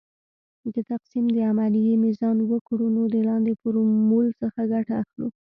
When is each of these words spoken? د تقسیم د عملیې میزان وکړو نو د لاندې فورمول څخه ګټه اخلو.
د 0.73 0.75
تقسیم 0.91 1.25
د 1.35 1.37
عملیې 1.49 1.95
میزان 2.05 2.37
وکړو 2.51 2.87
نو 2.95 3.03
د 3.13 3.15
لاندې 3.27 3.51
فورمول 3.61 4.27
څخه 4.41 4.59
ګټه 4.71 4.93
اخلو. 5.01 5.27